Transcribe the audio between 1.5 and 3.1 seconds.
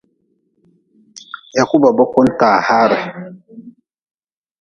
Yaku ba boku-n taa haare.